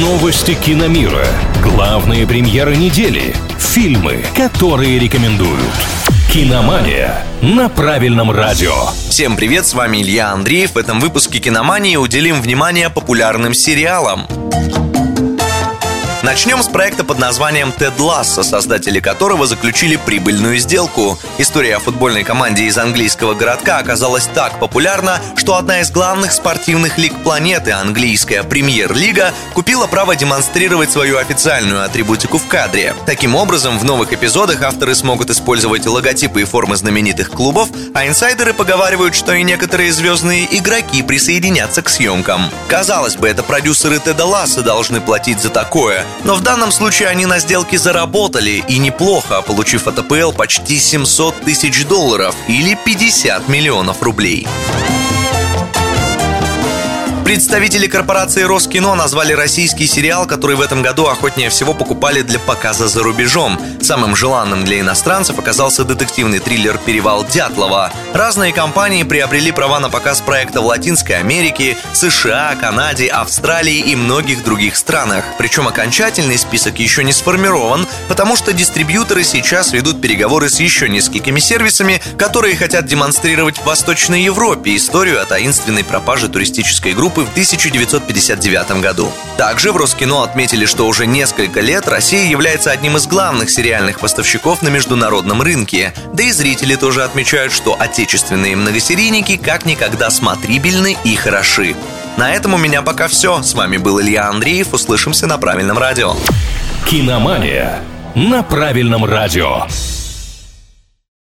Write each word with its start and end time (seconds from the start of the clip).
Новости 0.00 0.54
киномира. 0.54 1.26
Главные 1.62 2.26
премьеры 2.26 2.76
недели. 2.76 3.36
Фильмы, 3.58 4.24
которые 4.34 4.98
рекомендуют. 4.98 5.60
Киномания 6.32 7.22
на 7.42 7.68
правильном 7.68 8.30
радио. 8.30 8.72
Всем 9.10 9.36
привет, 9.36 9.66
с 9.66 9.74
вами 9.74 10.00
Илья 10.00 10.30
Андреев. 10.30 10.72
В 10.72 10.78
этом 10.78 10.98
выпуске 10.98 11.40
«Киномании» 11.40 11.96
уделим 11.96 12.40
внимание 12.40 12.88
популярным 12.88 13.52
сериалам. 13.52 14.26
Начнем 16.22 16.62
с 16.62 16.68
проекта 16.68 17.02
под 17.02 17.18
названием 17.18 17.72
«Тед 17.72 17.98
Ласса», 17.98 18.44
создатели 18.44 19.00
которого 19.00 19.44
заключили 19.44 19.96
прибыльную 19.96 20.56
сделку. 20.58 21.18
История 21.38 21.76
о 21.76 21.80
футбольной 21.80 22.22
команде 22.22 22.66
из 22.66 22.78
английского 22.78 23.34
городка 23.34 23.78
оказалась 23.78 24.28
так 24.32 24.60
популярна, 24.60 25.20
что 25.36 25.56
одна 25.56 25.80
из 25.80 25.90
главных 25.90 26.30
спортивных 26.30 26.96
лиг 26.96 27.12
планеты, 27.24 27.72
английская 27.72 28.44
премьер-лига, 28.44 29.34
купила 29.52 29.88
право 29.88 30.14
демонстрировать 30.14 30.92
свою 30.92 31.18
официальную 31.18 31.82
атрибутику 31.82 32.38
в 32.38 32.46
кадре. 32.46 32.94
Таким 33.04 33.34
образом, 33.34 33.80
в 33.80 33.84
новых 33.84 34.12
эпизодах 34.12 34.62
авторы 34.62 34.94
смогут 34.94 35.28
использовать 35.28 35.86
логотипы 35.86 36.42
и 36.42 36.44
формы 36.44 36.76
знаменитых 36.76 37.30
клубов, 37.30 37.68
а 37.94 38.06
инсайдеры 38.06 38.54
поговаривают, 38.54 39.16
что 39.16 39.34
и 39.34 39.42
некоторые 39.42 39.92
звездные 39.92 40.46
игроки 40.56 41.02
присоединятся 41.02 41.82
к 41.82 41.88
съемкам. 41.88 42.48
Казалось 42.68 43.16
бы, 43.16 43.26
это 43.26 43.42
продюсеры 43.42 43.98
Теда 43.98 44.24
Ласса 44.24 44.62
должны 44.62 45.00
платить 45.00 45.40
за 45.40 45.50
такое, 45.50 46.06
но 46.24 46.34
в 46.34 46.40
данном 46.40 46.72
случае 46.72 47.08
они 47.08 47.26
на 47.26 47.38
сделке 47.38 47.78
заработали 47.78 48.64
и 48.68 48.78
неплохо, 48.78 49.42
получив 49.42 49.86
от 49.86 49.98
АПЛ 49.98 50.32
почти 50.32 50.78
700 50.78 51.42
тысяч 51.42 51.84
долларов 51.86 52.34
или 52.48 52.78
50 52.84 53.48
миллионов 53.48 54.02
рублей. 54.02 54.46
Представители 57.24 57.86
корпорации 57.86 58.42
Роскино 58.42 58.94
назвали 58.94 59.32
российский 59.32 59.86
сериал, 59.86 60.26
который 60.26 60.56
в 60.56 60.60
этом 60.60 60.82
году 60.82 61.06
охотнее 61.06 61.50
всего 61.50 61.72
покупали 61.72 62.22
для 62.22 62.38
показа 62.38 62.88
за 62.88 63.02
рубежом. 63.02 63.58
Самым 63.80 64.16
желанным 64.16 64.64
для 64.64 64.80
иностранцев 64.80 65.38
оказался 65.38 65.84
детективный 65.84 66.40
триллер 66.40 66.78
«Перевал 66.78 67.24
Дятлова». 67.24 67.92
Разные 68.12 68.52
компании 68.52 69.04
приобрели 69.04 69.52
права 69.52 69.80
на 69.80 69.88
показ 69.88 70.20
проекта 70.20 70.60
в 70.60 70.66
Латинской 70.66 71.16
Америке, 71.16 71.78
США, 71.94 72.54
Канаде, 72.60 73.06
Австралии 73.06 73.78
и 73.78 73.96
многих 73.96 74.44
других 74.44 74.76
странах. 74.76 75.24
Причем 75.38 75.68
окончательный 75.68 76.36
список 76.36 76.80
еще 76.80 77.02
не 77.04 77.12
сформирован, 77.12 77.86
потому 78.08 78.36
что 78.36 78.52
дистрибьюторы 78.52 79.24
сейчас 79.24 79.72
ведут 79.72 80.02
переговоры 80.02 80.50
с 80.50 80.60
еще 80.60 80.88
несколькими 80.88 81.38
сервисами, 81.38 82.02
которые 82.18 82.56
хотят 82.56 82.84
демонстрировать 82.84 83.58
в 83.58 83.64
Восточной 83.64 84.22
Европе 84.22 84.76
историю 84.76 85.22
о 85.22 85.24
таинственной 85.24 85.84
пропаже 85.84 86.28
туристической 86.28 86.92
группы 86.92 87.21
в 87.24 87.30
1959 87.30 88.80
году. 88.80 89.10
Также 89.36 89.72
в 89.72 89.76
Роскино 89.76 90.22
отметили, 90.22 90.66
что 90.66 90.86
уже 90.86 91.06
несколько 91.06 91.60
лет 91.60 91.88
Россия 91.88 92.28
является 92.28 92.70
одним 92.70 92.96
из 92.96 93.06
главных 93.06 93.50
сериальных 93.50 94.00
поставщиков 94.00 94.62
на 94.62 94.68
международном 94.68 95.42
рынке. 95.42 95.94
Да 96.12 96.22
и 96.22 96.30
зрители 96.32 96.74
тоже 96.74 97.04
отмечают, 97.04 97.52
что 97.52 97.76
отечественные 97.78 98.56
многосерийники 98.56 99.36
как 99.36 99.64
никогда 99.64 100.10
смотрибельны 100.10 100.96
и 101.04 101.16
хороши. 101.16 101.74
На 102.16 102.34
этом 102.34 102.54
у 102.54 102.58
меня 102.58 102.82
пока 102.82 103.08
все. 103.08 103.42
С 103.42 103.54
вами 103.54 103.78
был 103.78 104.00
Илья 104.00 104.28
Андреев. 104.28 104.74
Услышимся 104.74 105.26
на 105.26 105.38
правильном 105.38 105.78
радио. 105.78 106.14
Киномания 106.86 107.80
на 108.14 108.42
правильном 108.42 109.04
радио. 109.04 109.66